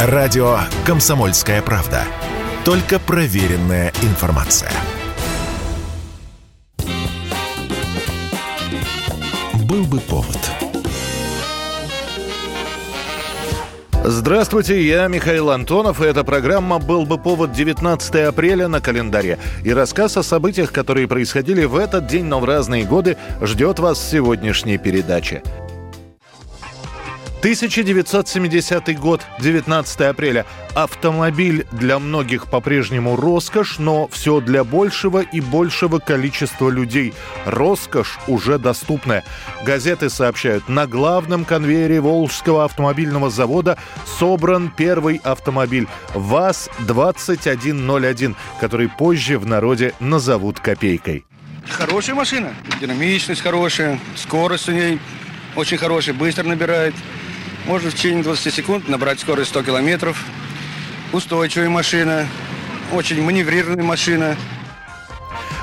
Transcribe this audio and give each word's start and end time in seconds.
Радио 0.00 0.58
«Комсомольская 0.86 1.60
правда». 1.60 2.04
Только 2.64 3.00
проверенная 3.00 3.92
информация. 4.02 4.70
Был 9.64 9.82
бы 9.86 9.98
повод. 9.98 10.38
Здравствуйте, 14.04 14.86
я 14.86 15.08
Михаил 15.08 15.50
Антонов, 15.50 16.00
и 16.00 16.04
эта 16.04 16.22
программа 16.22 16.78
«Был 16.78 17.04
бы 17.04 17.18
повод» 17.18 17.50
19 17.50 18.14
апреля 18.28 18.68
на 18.68 18.80
календаре. 18.80 19.40
И 19.64 19.72
рассказ 19.72 20.16
о 20.16 20.22
событиях, 20.22 20.70
которые 20.70 21.08
происходили 21.08 21.64
в 21.64 21.74
этот 21.74 22.06
день, 22.06 22.26
но 22.26 22.38
в 22.38 22.44
разные 22.44 22.84
годы, 22.84 23.16
ждет 23.40 23.80
вас 23.80 23.98
в 23.98 24.08
сегодняшней 24.08 24.78
передаче. 24.78 25.42
1970 27.38 28.98
год, 28.98 29.22
19 29.38 30.00
апреля. 30.00 30.44
Автомобиль 30.74 31.68
для 31.70 32.00
многих 32.00 32.48
по-прежнему 32.48 33.14
роскошь, 33.14 33.78
но 33.78 34.08
все 34.08 34.40
для 34.40 34.64
большего 34.64 35.20
и 35.20 35.40
большего 35.40 36.00
количества 36.00 36.68
людей. 36.68 37.14
Роскошь 37.46 38.18
уже 38.26 38.58
доступная. 38.58 39.22
Газеты 39.64 40.10
сообщают, 40.10 40.68
на 40.68 40.88
главном 40.88 41.44
конвейере 41.44 42.00
Волжского 42.00 42.64
автомобильного 42.64 43.30
завода 43.30 43.78
собран 44.18 44.72
первый 44.76 45.20
автомобиль 45.22 45.86
ВАЗ-2101, 46.14 48.34
который 48.60 48.88
позже 48.88 49.38
в 49.38 49.46
народе 49.46 49.94
назовут 50.00 50.58
«копейкой». 50.58 51.24
Хорошая 51.68 52.16
машина, 52.16 52.52
динамичность 52.80 53.42
хорошая, 53.42 54.00
скорость 54.16 54.68
у 54.68 54.72
ней 54.72 54.98
очень 55.54 55.76
хорошая, 55.76 56.14
быстро 56.14 56.44
набирает. 56.44 56.94
Можно 57.68 57.90
в 57.90 57.94
течение 57.94 58.24
20 58.24 58.54
секунд 58.54 58.88
набрать 58.88 59.20
скорость 59.20 59.50
100 59.50 59.64
километров. 59.64 60.24
Устойчивая 61.12 61.68
машина, 61.68 62.26
очень 62.94 63.22
маневрированная 63.22 63.84
машина. 63.84 64.36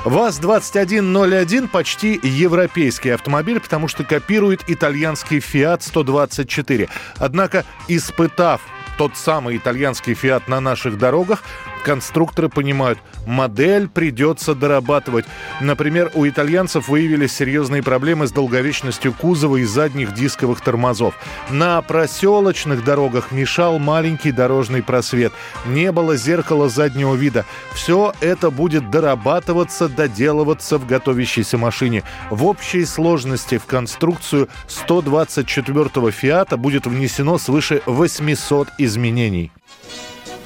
ВАЗ-2101 0.04 1.66
почти 1.66 2.20
европейский 2.22 3.10
автомобиль, 3.10 3.58
потому 3.58 3.88
что 3.88 4.04
копирует 4.04 4.62
итальянский 4.68 5.38
Fiat 5.38 5.82
124. 5.82 6.88
Однако, 7.16 7.64
испытав 7.88 8.60
тот 8.98 9.16
самый 9.16 9.56
итальянский 9.56 10.12
Fiat 10.12 10.44
на 10.46 10.60
наших 10.60 10.98
дорогах, 10.98 11.42
конструкторы 11.86 12.48
понимают, 12.48 12.98
модель 13.26 13.88
придется 13.88 14.56
дорабатывать. 14.56 15.24
Например, 15.60 16.10
у 16.14 16.26
итальянцев 16.26 16.88
выявились 16.88 17.32
серьезные 17.32 17.80
проблемы 17.80 18.26
с 18.26 18.32
долговечностью 18.32 19.12
кузова 19.12 19.58
и 19.58 19.64
задних 19.64 20.12
дисковых 20.12 20.60
тормозов. 20.60 21.14
На 21.48 21.80
проселочных 21.82 22.82
дорогах 22.82 23.30
мешал 23.30 23.78
маленький 23.78 24.32
дорожный 24.32 24.82
просвет. 24.82 25.32
Не 25.64 25.92
было 25.92 26.16
зеркала 26.16 26.68
заднего 26.68 27.14
вида. 27.14 27.46
Все 27.72 28.12
это 28.20 28.50
будет 28.50 28.90
дорабатываться, 28.90 29.88
доделываться 29.88 30.78
в 30.78 30.88
готовящейся 30.88 31.56
машине. 31.56 32.02
В 32.30 32.46
общей 32.46 32.84
сложности 32.84 33.58
в 33.58 33.66
конструкцию 33.66 34.48
124-го 34.66 36.10
«Фиата» 36.10 36.56
будет 36.56 36.88
внесено 36.88 37.38
свыше 37.38 37.80
800 37.86 38.70
изменений. 38.78 39.52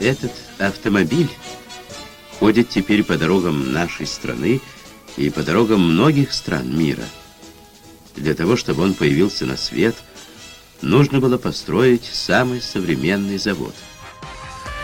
Этот 0.00 0.32
автомобиль 0.58 1.30
ходит 2.38 2.70
теперь 2.70 3.04
по 3.04 3.16
дорогам 3.16 3.72
нашей 3.72 4.06
страны 4.06 4.60
и 5.16 5.30
по 5.30 5.42
дорогам 5.42 5.80
многих 5.92 6.32
стран 6.32 6.76
мира. 6.76 7.04
Для 8.16 8.34
того, 8.34 8.56
чтобы 8.56 8.82
он 8.82 8.94
появился 8.94 9.46
на 9.46 9.56
свет, 9.56 9.94
нужно 10.80 11.20
было 11.20 11.38
построить 11.38 12.04
самый 12.04 12.60
современный 12.60 13.38
завод– 13.38 13.74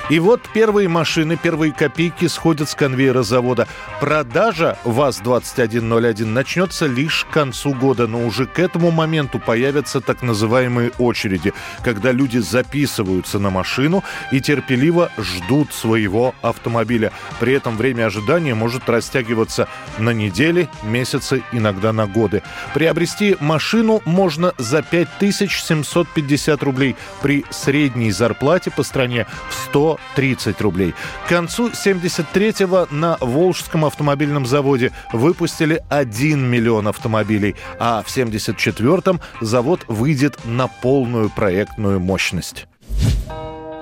и 0.09 0.21
вот 0.21 0.41
первые 0.55 0.89
машины, 0.89 1.37
первые 1.37 1.73
копейки 1.73 2.29
сходят 2.29 2.69
с 2.69 2.77
конвейера 2.77 3.25
завода. 3.25 3.67
Продажа 4.01 4.79
ВАЗ-2101 4.85 6.25
начнется 6.25 6.87
лишь 6.87 7.25
к 7.25 7.33
концу 7.33 7.75
года, 7.75 8.07
но 8.07 8.25
уже 8.25 8.47
к 8.47 8.61
этому 8.61 8.93
моменту 8.93 9.41
появятся 9.41 10.01
так 10.01 10.23
называемые 10.23 10.93
очереди, 10.99 11.53
когда 11.83 12.13
люди 12.13 12.39
записываются 12.39 13.41
на 13.41 13.51
машину 13.51 14.05
и 14.31 14.41
терпеливо 14.41 15.11
ждут 15.19 15.73
своего 15.75 16.37
автомобиля. 16.41 17.11
При 17.41 17.55
этом 17.55 17.77
время 17.77 18.07
ожидания 18.07 18.55
может 18.55 18.89
растягиваться 18.89 19.67
на 19.99 20.11
недели, 20.11 20.69
месяцы, 20.85 21.43
иногда 21.51 21.93
на 21.93 22.07
годы. 22.07 22.45
Приобрести 22.75 23.37
машину 23.41 24.03
можно 24.05 24.55
за 24.57 24.83
5750 24.83 26.63
рублей 26.63 26.95
при 27.23 27.45
средней 27.51 28.13
зарплате 28.13 28.71
по 28.71 28.85
стране 28.85 29.27
в 29.51 29.55
100 29.69 29.96
130 30.13 30.61
рублей. 30.61 30.95
К 31.27 31.29
концу 31.29 31.69
73-го 31.69 32.87
на 32.91 33.17
Волжском 33.21 33.85
автомобильном 33.85 34.47
заводе 34.47 34.93
выпустили 35.13 35.83
1 35.89 36.41
миллион 36.41 36.89
автомобилей, 36.89 37.57
а 37.79 38.03
в 38.03 38.15
74-м 38.15 39.21
завод 39.41 39.85
выйдет 39.89 40.39
на 40.45 40.69
полную 40.69 41.31
проектную 41.31 42.01
мощность. 42.01 42.67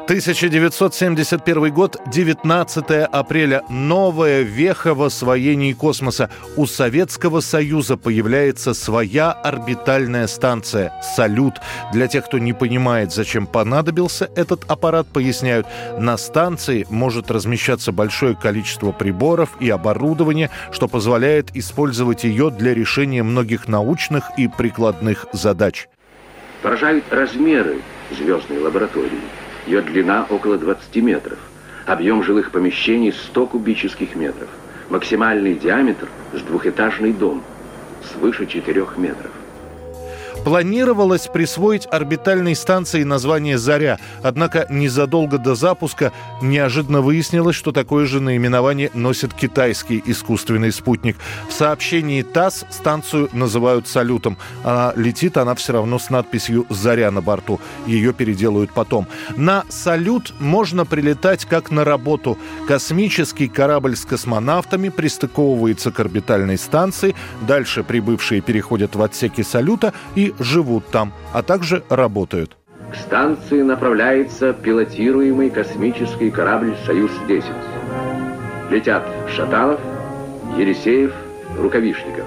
1971 0.05 1.73
год, 1.73 1.97
19 2.13 2.85
апреля. 3.11 3.63
Новая 3.71 4.43
веха 4.43 4.93
в 4.93 5.03
освоении 5.03 5.73
космоса. 5.73 6.29
У 6.59 6.67
Советского 6.67 7.41
Союза 7.41 7.97
появляется 7.97 8.75
своя 8.75 9.33
орбитальная 9.33 10.27
станция 10.27 10.93
«Салют». 11.17 11.55
Для 11.95 12.07
тех, 12.07 12.27
кто 12.27 12.39
не 12.39 12.53
понимает, 12.53 13.15
зачем 13.15 13.47
понадобился 13.47 14.29
этот 14.37 14.71
аппарат, 14.71 15.07
поясняют, 15.07 15.67
на 15.99 16.19
станции 16.19 16.87
может 16.91 17.31
размещаться 17.31 17.91
большое 17.91 18.37
количество 18.37 18.93
приборов 18.93 19.57
и 19.59 19.71
оборудования, 19.71 20.51
что 20.71 20.87
позволяет 20.87 21.57
использовать 21.57 22.25
ее 22.25 22.51
для 22.51 22.75
решения 22.75 23.23
многих 23.23 23.69
научных 23.69 24.25
и 24.37 24.49
прикладных 24.49 25.25
задач. 25.33 25.89
Поражают 26.61 27.07
размеры 27.11 27.81
звездной 28.11 28.59
лаборатории– 28.59 29.23
ее 29.67 29.81
длина 29.83 30.27
около 30.29 30.59
20 30.59 30.97
метров. 30.97 31.39
Объем 31.87 32.23
жилых 32.23 32.51
помещений 32.51 33.13
100 33.13 33.47
кубических 33.47 34.17
метров. 34.17 34.49
Максимальный 34.91 35.55
диаметр 35.55 36.09
с 36.33 36.41
двухэтажный 36.41 37.13
дом 37.13 37.43
свыше 38.13 38.47
4 38.47 38.87
метров. 38.97 39.31
Планировалось 40.45 41.27
присвоить 41.27 41.89
орбитальной 41.91 42.55
станции 42.55 43.03
название 43.03 43.57
«Заря», 43.57 43.99
однако 44.23 44.67
незадолго 44.69 45.39
до 45.39 45.55
запуска 45.55 46.13
неожиданно 46.43 47.01
выяснилось, 47.01 47.57
что 47.57 47.73
такое 47.73 48.05
же 48.05 48.21
наименование 48.21 48.91
носит 48.93 49.33
китайский 49.33 50.03
искусственный 50.05 50.71
спутник. 50.71 51.17
В 51.49 51.53
сообщении 51.53 52.21
ТАСС 52.23 52.67
станцию 52.71 53.31
называют 53.33 53.89
«Салютом», 53.89 54.37
а 54.65 54.93
летит 54.97 55.39
она 55.39 55.55
все 55.55 55.73
равно 55.73 55.99
с 55.99 56.11
надписью 56.11 56.67
«Заря» 56.69 57.11
на 57.11 57.23
борту. 57.23 57.59
Ее 57.87 58.13
переделают 58.13 58.71
потом. 58.73 59.07
На 59.37 59.65
«Салют» 59.71 60.35
можно 60.41 60.85
прилетать 60.85 61.47
как 61.47 61.71
на 61.71 61.85
работу. 61.85 62.39
Космический 62.69 63.49
корабль 63.49 63.97
с 63.97 64.05
космонавтами 64.05 64.91
пристыковывается 64.91 65.91
к 65.91 66.01
орбитальной 66.01 66.59
станции, 66.59 67.15
дальше 67.41 67.83
прибывшие 67.83 68.43
переходят 68.43 68.95
в 68.95 69.03
отсеки 69.03 69.43
«Салюта» 69.43 69.95
и 70.15 70.34
живут 70.39 70.87
там, 70.89 71.13
а 71.33 71.43
также 71.43 71.83
работают. 71.89 72.57
К 72.93 72.97
станции 72.97 73.63
направляется 73.63 74.53
пилотируемый 74.53 75.51
космический 75.51 76.31
корабль 76.31 76.77
«Союз-10». 76.87 77.45
Летят 78.71 79.05
Шаталов, 79.35 79.81
Ересеев, 80.57 81.13
Рукавишников. 81.59 82.25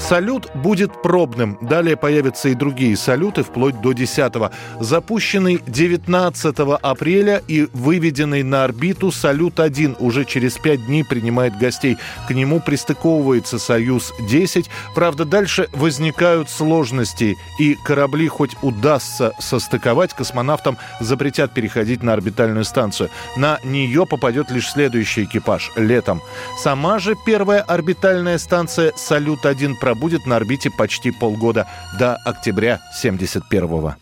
Салют 0.00 0.50
будет 0.54 1.02
пробным. 1.02 1.58
Далее 1.60 1.96
появятся 1.96 2.48
и 2.48 2.54
другие 2.54 2.96
салюты, 2.96 3.42
вплоть 3.42 3.80
до 3.80 3.92
10 3.92 4.34
-го. 4.34 4.50
Запущенный 4.80 5.62
19 5.66 6.78
апреля 6.82 7.42
и 7.46 7.68
выведенный 7.72 8.42
на 8.42 8.64
орбиту 8.64 9.12
Салют-1 9.12 9.96
уже 10.00 10.24
через 10.24 10.54
5 10.54 10.86
дней 10.86 11.04
принимает 11.04 11.56
гостей. 11.58 11.98
К 12.26 12.30
нему 12.32 12.60
пристыковывается 12.60 13.58
Союз-10. 13.58 14.66
Правда, 14.94 15.24
дальше 15.24 15.68
возникают 15.72 16.50
сложности, 16.50 17.36
и 17.58 17.76
корабли 17.84 18.26
хоть 18.26 18.56
удастся 18.62 19.32
состыковать, 19.38 20.14
космонавтам 20.14 20.78
запретят 21.00 21.52
переходить 21.52 22.02
на 22.02 22.14
орбитальную 22.14 22.64
станцию. 22.64 23.10
На 23.36 23.58
нее 23.64 24.06
попадет 24.06 24.50
лишь 24.50 24.70
следующий 24.70 25.24
экипаж 25.24 25.70
летом. 25.76 26.22
Сама 26.58 26.98
же 26.98 27.14
первая 27.26 27.60
орбитальная 27.60 28.38
станция 28.38 28.92
Салют-1 28.96 29.78
пробудет 29.90 30.24
на 30.24 30.36
орбите 30.36 30.70
почти 30.70 31.10
полгода, 31.10 31.66
до 31.98 32.14
октября 32.24 32.80
71-го. 33.02 33.96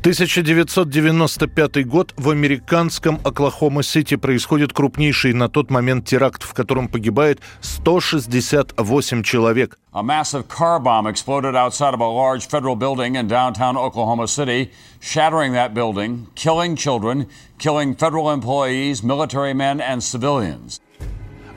1995 0.00 1.86
год 1.86 2.14
в 2.16 2.30
американском 2.30 3.20
Оклахома-Сити 3.22 4.16
происходит 4.16 4.72
крупнейший 4.72 5.34
на 5.34 5.50
тот 5.50 5.70
момент 5.70 6.06
теракт, 6.06 6.42
в 6.42 6.54
котором 6.54 6.88
погибает 6.88 7.40
168 7.60 9.22
человек. 9.22 9.78
A 9.92 10.02
massive 10.02 10.48
car 10.48 10.80
bomb 10.80 11.06
exploded 11.06 11.54
outside 11.54 11.92
of 11.92 12.00
a 12.00 12.08
large 12.08 12.48
federal 12.48 12.74
building 12.74 13.14
in 13.14 13.28
downtown 13.28 13.76
Oklahoma 13.76 14.26
City, 14.26 14.70
shattering 15.00 15.52
that 15.52 15.74
building, 15.74 16.26
killing 16.34 16.76
children, 16.76 17.26
killing 17.58 17.94
federal 17.94 18.30
employees, 18.30 19.02
military 19.02 19.52
men, 19.52 19.82
and 19.82 20.02
civilians. 20.02 20.80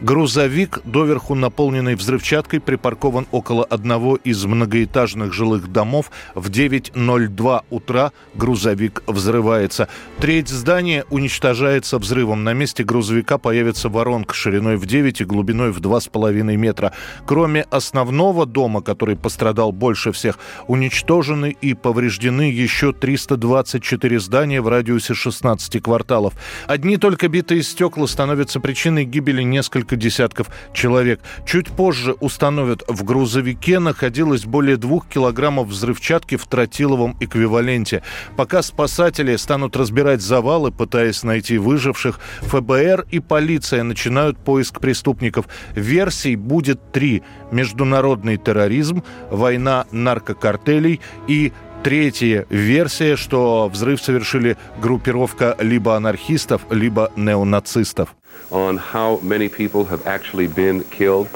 Грузовик, 0.01 0.81
доверху 0.83 1.35
наполненный 1.35 1.95
взрывчаткой, 1.95 2.59
припаркован 2.59 3.27
около 3.31 3.63
одного 3.63 4.17
из 4.17 4.43
многоэтажных 4.43 5.31
жилых 5.31 5.71
домов. 5.71 6.11
В 6.35 6.49
9.02 6.49 7.63
утра 7.69 8.11
грузовик 8.33 9.03
взрывается. 9.07 9.87
Треть 10.19 10.49
здания 10.49 11.05
уничтожается 11.09 11.97
взрывом. 11.97 12.43
На 12.43 12.53
месте 12.53 12.83
грузовика 12.83 13.37
появится 13.37 13.87
воронка 13.87 14.33
шириной 14.33 14.75
в 14.75 14.85
9 14.85 15.21
и 15.21 15.23
глубиной 15.23 15.71
в 15.71 15.79
2,5 15.79 16.43
метра. 16.57 16.91
Кроме 17.25 17.61
основного 17.61 18.45
дома, 18.45 18.81
который 18.81 19.15
пострадал 19.15 19.71
больше 19.71 20.11
всех, 20.11 20.39
уничтожены 20.67 21.55
и 21.61 21.73
повреждены 21.73 22.51
еще 22.51 22.91
324 22.91 24.19
здания 24.19 24.61
в 24.61 24.67
радиусе 24.67 25.13
16 25.13 25.81
кварталов. 25.81 26.33
Одни 26.67 26.97
только 26.97 27.29
битые 27.29 27.63
стекла 27.63 28.07
становятся 28.07 28.59
причиной 28.59 29.05
гибели 29.05 29.41
нескольких 29.41 29.84
несколько 29.85 29.95
десятков 29.95 30.47
человек. 30.73 31.19
Чуть 31.45 31.67
позже 31.67 32.13
установят, 32.13 32.83
в 32.87 33.03
грузовике 33.03 33.79
находилось 33.79 34.45
более 34.45 34.77
двух 34.77 35.07
килограммов 35.07 35.67
взрывчатки 35.67 36.37
в 36.37 36.45
тротиловом 36.47 37.15
эквиваленте. 37.19 38.01
Пока 38.35 38.61
спасатели 38.61 39.35
станут 39.35 39.75
разбирать 39.75 40.21
завалы, 40.21 40.71
пытаясь 40.71 41.23
найти 41.23 41.57
выживших, 41.57 42.19
ФБР 42.41 43.05
и 43.11 43.19
полиция 43.19 43.83
начинают 43.83 44.37
поиск 44.37 44.79
преступников. 44.79 45.45
Версий 45.75 46.35
будет 46.35 46.91
три. 46.91 47.21
Международный 47.51 48.37
терроризм, 48.37 49.03
война 49.29 49.85
наркокартелей 49.91 50.99
и 51.27 51.53
третья 51.83 52.45
версия, 52.49 53.15
что 53.15 53.69
взрыв 53.71 54.01
совершили 54.01 54.57
группировка 54.81 55.55
либо 55.59 55.95
анархистов, 55.95 56.61
либо 56.71 57.11
неонацистов. 57.15 58.15
On 58.51 58.77
how 58.77 59.17
many 59.17 59.49
people 59.49 59.85
have 59.85 60.05
actually 60.07 60.47
been 60.47 60.83
killed. 60.85 61.27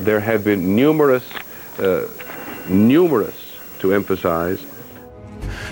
There 0.00 0.20
have 0.20 0.42
been 0.44 0.74
numerous, 0.74 1.24
uh, 1.78 2.06
numerous, 2.68 3.36
to 3.80 3.92
emphasize, 3.92 4.64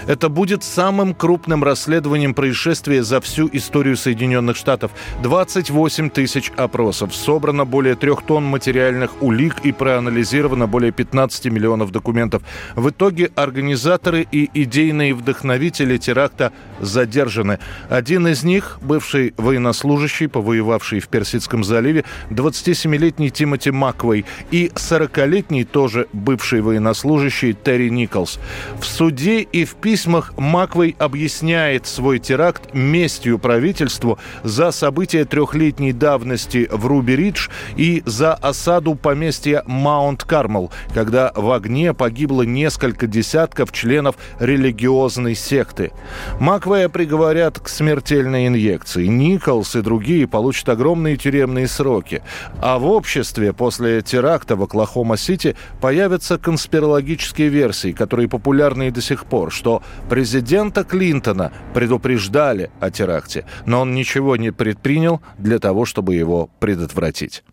Это 0.06 0.28
будет 0.28 0.64
самым 0.64 1.14
крупным 1.14 1.62
расследованием 1.62 2.34
происшествия 2.34 3.02
за 3.02 3.20
всю 3.20 3.48
историю 3.52 3.96
Соединенных 3.96 4.56
Штатов. 4.56 4.90
28 5.22 6.10
тысяч 6.10 6.50
опросов, 6.56 7.14
собрано 7.14 7.64
более 7.64 7.94
трех 7.94 8.22
тонн 8.22 8.44
материальных 8.44 9.22
улик 9.22 9.60
и 9.64 9.72
проанализировано 9.72 10.66
более 10.66 10.92
15 10.92 11.46
миллионов 11.46 11.92
документов. 11.92 12.42
В 12.74 12.90
итоге 12.90 13.30
организаторы 13.36 14.26
и 14.30 14.50
идейные 14.54 15.14
вдохновители 15.14 15.96
теракта 15.98 16.52
задержаны. 16.80 17.58
Один 17.88 18.26
из 18.26 18.42
них, 18.42 18.78
бывший 18.82 19.34
военнослужащий, 19.36 20.28
повоевавший 20.28 21.00
в 21.00 21.08
Персидском 21.08 21.62
заливе, 21.64 22.04
27-летний 22.30 23.30
Тимоти 23.30 23.70
Маквей 23.70 24.24
и 24.50 24.72
40-летний 24.74 25.64
тоже 25.64 26.08
бывший 26.12 26.60
военнослужащий 26.60 27.52
Терри 27.52 27.88
Николс. 27.88 28.40
В 28.80 28.84
суде 28.84 29.40
и 29.40 29.64
в 29.64 29.76
письмах 29.92 30.32
Маквей 30.38 30.96
объясняет 30.98 31.86
свой 31.86 32.18
теракт 32.18 32.72
местью 32.72 33.38
правительству 33.38 34.18
за 34.42 34.70
события 34.70 35.26
трехлетней 35.26 35.92
давности 35.92 36.66
в 36.72 36.86
Руби-Ридж 36.86 37.50
и 37.76 38.02
за 38.06 38.32
осаду 38.32 38.94
поместья 38.94 39.62
Маунт-Кармел, 39.66 40.70
когда 40.94 41.30
в 41.34 41.52
огне 41.52 41.92
погибло 41.92 42.40
несколько 42.40 43.06
десятков 43.06 43.70
членов 43.70 44.16
религиозной 44.40 45.34
секты. 45.34 45.92
Маквея 46.40 46.88
приговорят 46.88 47.60
к 47.60 47.68
смертельной 47.68 48.46
инъекции. 48.46 49.04
Николс 49.04 49.76
и 49.76 49.82
другие 49.82 50.26
получат 50.26 50.70
огромные 50.70 51.18
тюремные 51.18 51.68
сроки. 51.68 52.22
А 52.62 52.78
в 52.78 52.86
обществе 52.86 53.52
после 53.52 54.00
теракта 54.00 54.56
в 54.56 54.62
Оклахома-Сити 54.62 55.54
появятся 55.82 56.38
конспирологические 56.38 57.50
версии, 57.50 57.92
которые 57.92 58.26
популярны 58.26 58.88
и 58.88 58.90
до 58.90 59.02
сих 59.02 59.26
пор, 59.26 59.52
что 59.52 59.81
президента 60.08 60.84
Клинтона 60.84 61.52
предупреждали 61.74 62.70
о 62.80 62.90
теракте, 62.90 63.44
но 63.66 63.80
он 63.80 63.94
ничего 63.94 64.36
не 64.36 64.52
предпринял 64.52 65.20
для 65.38 65.58
того, 65.58 65.84
чтобы 65.84 66.14
его 66.14 66.50
предотвратить. 66.60 67.44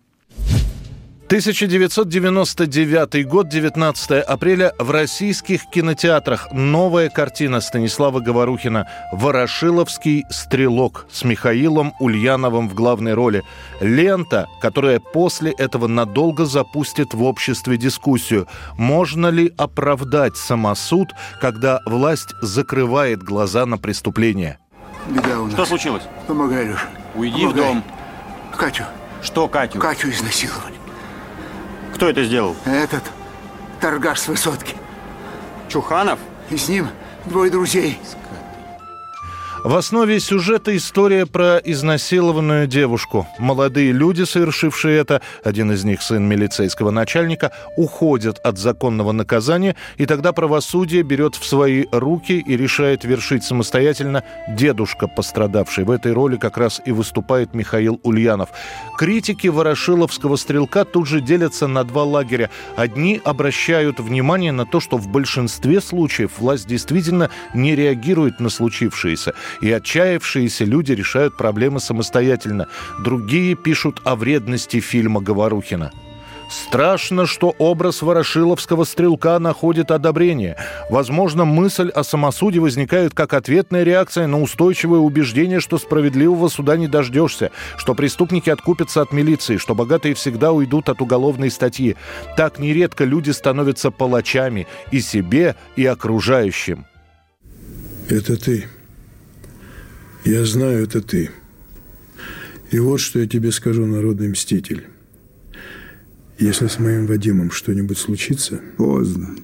1999 1.29 3.27
год, 3.27 3.49
19 3.49 4.11
апреля, 4.23 4.73
в 4.79 4.89
российских 4.89 5.67
кинотеатрах 5.67 6.51
новая 6.51 7.09
картина 7.09 7.61
Станислава 7.61 8.19
Говорухина 8.19 8.87
«Ворошиловский 9.11 10.25
стрелок» 10.31 11.05
с 11.11 11.23
Михаилом 11.23 11.93
Ульяновым 11.99 12.67
в 12.67 12.73
главной 12.73 13.13
роли. 13.13 13.43
Лента, 13.79 14.47
которая 14.59 14.99
после 14.99 15.51
этого 15.51 15.85
надолго 15.85 16.45
запустит 16.45 17.13
в 17.13 17.21
обществе 17.21 17.77
дискуссию. 17.77 18.47
Можно 18.75 19.27
ли 19.27 19.53
оправдать 19.55 20.35
самосуд, 20.35 21.09
когда 21.39 21.81
власть 21.85 22.33
закрывает 22.41 23.21
глаза 23.21 23.67
на 23.67 23.77
преступление? 23.77 24.57
Беда 25.07 25.41
у 25.41 25.45
нас. 25.45 25.53
Что 25.53 25.65
случилось? 25.65 26.03
Помогай, 26.25 26.69
Леша. 26.69 26.89
Уйди 27.13 27.43
Помогай. 27.43 27.53
в 27.53 27.55
дом. 27.55 27.83
Катю. 28.57 28.85
Что, 29.21 29.47
Катю? 29.47 29.77
Катю 29.77 30.09
изнасиловали. 30.09 30.78
Кто 31.99 32.07
это 32.07 32.23
сделал? 32.23 32.55
Этот 32.63 33.03
торгаш 33.81 34.21
с 34.21 34.29
высотки. 34.29 34.73
Чуханов? 35.67 36.17
И 36.49 36.55
с 36.55 36.69
ним 36.69 36.87
двое 37.25 37.51
друзей. 37.51 37.99
В 39.65 39.75
основе 39.75 40.21
сюжета 40.21 40.75
история 40.77 41.25
про 41.25 41.57
изнасилованную 41.57 42.65
девушку. 42.65 43.27
Молодые 43.39 43.91
люди, 43.91 44.23
совершившие 44.23 44.97
это, 44.97 45.21
один 45.43 45.73
из 45.73 45.83
них 45.83 46.01
сын 46.01 46.25
милицейского 46.25 46.91
начальника, 46.91 47.51
уходят 47.75 48.39
от 48.39 48.57
законного 48.57 49.11
наказания, 49.11 49.75
и 49.97 50.05
тогда 50.05 50.31
правосудие 50.31 51.03
берет 51.03 51.35
в 51.35 51.45
свои 51.45 51.85
руки 51.91 52.39
и 52.39 52.55
решает 52.55 53.03
вершить 53.03 53.43
самостоятельно 53.43 54.23
дедушка 54.47 55.09
пострадавший. 55.09 55.83
В 55.83 55.91
этой 55.91 56.13
роли 56.13 56.37
как 56.37 56.57
раз 56.57 56.81
и 56.85 56.93
выступает 56.93 57.53
Михаил 57.53 57.99
Ульянов. 58.03 58.49
Критики 58.97 59.47
ворошиловского 59.47 60.37
стрелка 60.37 60.85
тут 60.85 61.05
же 61.05 61.19
делятся 61.19 61.67
на 61.67 61.83
два 61.83 62.05
лагеря. 62.05 62.49
Одни 62.77 63.19
обращают 63.25 63.99
внимание 63.99 64.53
на 64.53 64.65
то, 64.65 64.79
что 64.79 64.95
в 64.95 65.09
большинстве 65.09 65.81
случаев 65.81 66.39
власть 66.39 66.65
действительно 66.65 67.29
не 67.53 67.75
реагирует 67.75 68.39
на 68.39 68.47
случившееся– 68.47 69.33
и 69.61 69.71
отчаявшиеся 69.71 70.65
люди 70.65 70.91
решают 70.93 71.37
проблемы 71.37 71.79
самостоятельно. 71.79 72.67
Другие 73.03 73.55
пишут 73.55 74.01
о 74.03 74.15
вредности 74.15 74.79
фильма 74.79 75.21
Говорухина. 75.21 75.91
Страшно, 76.49 77.27
что 77.27 77.53
образ 77.59 78.01
ворошиловского 78.01 78.83
стрелка 78.83 79.37
находит 79.37 79.91
одобрение. 79.91 80.57
Возможно, 80.89 81.45
мысль 81.45 81.89
о 81.89 82.03
самосуде 82.03 82.59
возникает 82.59 83.13
как 83.13 83.33
ответная 83.33 83.83
реакция 83.83 84.25
на 84.25 84.41
устойчивое 84.41 84.99
убеждение, 84.99 85.59
что 85.59 85.77
справедливого 85.77 86.47
суда 86.47 86.75
не 86.75 86.87
дождешься, 86.87 87.51
что 87.77 87.93
преступники 87.93 88.49
откупятся 88.49 89.01
от 89.01 89.13
милиции, 89.13 89.57
что 89.57 89.75
богатые 89.75 90.15
всегда 90.15 90.51
уйдут 90.51 90.89
от 90.89 91.01
уголовной 91.01 91.51
статьи. 91.51 91.95
Так 92.35 92.57
нередко 92.57 93.03
люди 93.03 93.29
становятся 93.29 93.91
палачами 93.91 94.67
и 94.91 95.01
себе, 95.01 95.55
и 95.75 95.85
окружающим. 95.85 96.87
Это 98.09 98.37
ты. 98.37 98.65
Я 100.25 100.45
знаю, 100.45 100.83
это 100.83 101.01
ты. 101.01 101.31
И 102.71 102.79
вот 102.79 102.99
что 102.99 103.19
я 103.19 103.27
тебе 103.27 103.51
скажу, 103.51 103.85
народный 103.85 104.29
мститель. 104.29 104.87
Если 106.37 106.67
с 106.67 106.79
моим 106.79 107.07
Вадимом 107.07 107.51
что-нибудь 107.51 107.97
случится... 107.97 108.61
Поздно. 108.77 109.35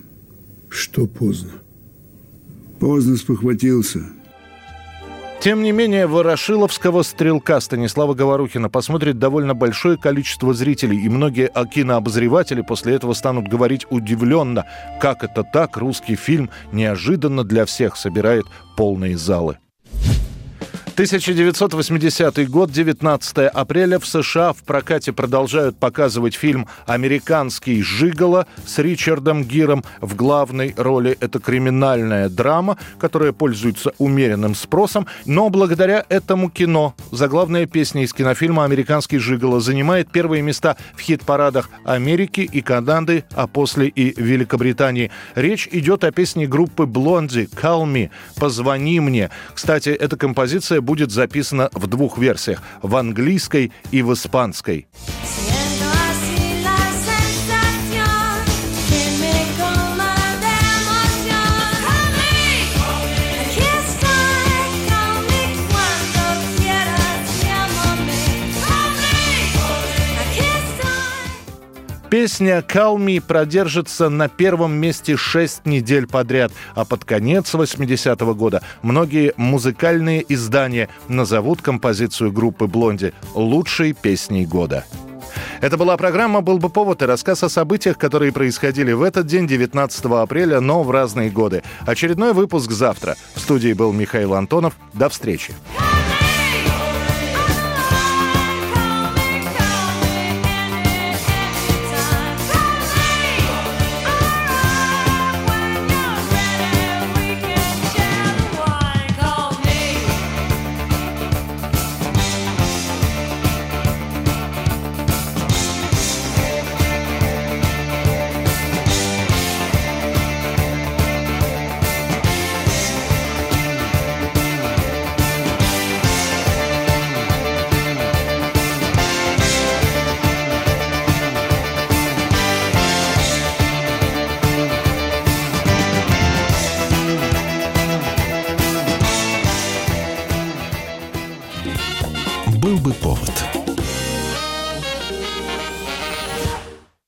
Что 0.69 1.07
поздно? 1.07 1.51
Поздно 2.79 3.17
спохватился. 3.17 4.05
Тем 5.41 5.61
не 5.61 5.71
менее, 5.71 6.07
ворошиловского 6.07 7.03
стрелка 7.03 7.59
Станислава 7.59 8.13
Говорухина 8.13 8.69
посмотрит 8.69 9.19
довольно 9.19 9.53
большое 9.53 9.97
количество 9.97 10.53
зрителей, 10.53 11.03
и 11.03 11.09
многие 11.09 11.51
кинообозреватели 11.71 12.61
после 12.61 12.95
этого 12.95 13.13
станут 13.13 13.47
говорить 13.47 13.85
удивленно, 13.89 14.65
как 14.99 15.23
это 15.23 15.43
так 15.43 15.77
русский 15.77 16.15
фильм 16.15 16.49
неожиданно 16.71 17.43
для 17.43 17.65
всех 17.65 17.95
собирает 17.95 18.45
полные 18.75 19.17
залы. 19.17 19.57
1980 20.95 22.49
год, 22.49 22.71
19 22.71 23.37
апреля. 23.47 23.99
В 23.99 24.07
США 24.07 24.53
в 24.53 24.63
прокате 24.63 25.11
продолжают 25.11 25.77
показывать 25.77 26.35
фильм 26.35 26.69
«Американский 26.87 27.81
жиголо» 27.81 28.47
с 28.65 28.79
Ричардом 28.79 29.43
Гиром 29.43 29.83
в 29.99 30.15
главной 30.15 30.73
роли. 30.77 31.17
Это 31.19 31.39
криминальная 31.39 32.29
драма, 32.29 32.77
которая 32.97 33.33
пользуется 33.33 33.91
умеренным 33.97 34.55
спросом. 34.55 35.05
Но 35.25 35.49
благодаря 35.49 36.05
этому 36.07 36.49
кино 36.49 36.95
заглавная 37.11 37.65
песня 37.65 38.03
из 38.03 38.13
кинофильма 38.13 38.63
«Американский 38.63 39.17
жиголо» 39.17 39.59
занимает 39.59 40.09
первые 40.09 40.43
места 40.43 40.77
в 40.95 41.01
хит-парадах 41.01 41.69
Америки 41.83 42.39
и 42.49 42.61
Канады, 42.61 43.25
а 43.33 43.47
после 43.47 43.89
и 43.89 44.13
Великобритании. 44.15 45.11
Речь 45.35 45.67
идет 45.73 46.05
о 46.05 46.11
песне 46.13 46.47
группы 46.47 46.85
«Блонди» 46.85 47.49
«Call 47.61 47.83
Me» 47.83 48.11
«Позвони 48.37 49.01
мне». 49.01 49.29
Кстати, 49.53 49.89
эта 49.89 50.15
композиция 50.15 50.84
будет 50.85 51.11
записана 51.11 51.69
в 51.73 51.87
двух 51.87 52.17
версиях– 52.17 52.61
в 52.81 52.95
английской 52.95 53.71
и 53.91 54.01
в 54.01 54.13
испанской. 54.13 54.87
Песня 72.15 72.63
«Call 72.65 72.95
Me» 72.95 73.19
продержится 73.19 74.07
на 74.07 74.29
первом 74.29 74.71
месте 74.71 75.17
6 75.17 75.65
недель 75.65 76.07
подряд, 76.07 76.53
а 76.73 76.85
под 76.85 77.03
конец 77.03 77.53
80-го 77.53 78.33
года 78.33 78.63
многие 78.83 79.33
музыкальные 79.35 80.23
издания 80.29 80.87
назовут 81.09 81.61
композицию 81.61 82.31
группы 82.31 82.67
«Блонди» 82.67 83.13
лучшей 83.33 83.91
песней 83.91 84.45
года. 84.45 84.85
Это 85.59 85.75
была 85.75 85.97
программа 85.97 86.39
«Был 86.39 86.57
бы 86.57 86.69
повод» 86.69 87.01
и 87.01 87.05
рассказ 87.05 87.43
о 87.43 87.49
событиях, 87.49 87.97
которые 87.97 88.31
происходили 88.31 88.93
в 88.93 89.03
этот 89.03 89.27
день, 89.27 89.45
19 89.45 90.05
апреля, 90.05 90.61
но 90.61 90.83
в 90.83 90.91
разные 90.91 91.29
годы. 91.29 91.63
Очередной 91.85 92.31
выпуск 92.31 92.71
завтра. 92.71 93.17
В 93.35 93.41
студии 93.41 93.73
был 93.73 93.91
Михаил 93.91 94.35
Антонов. 94.35 94.77
До 94.93 95.09
встречи. 95.09 95.53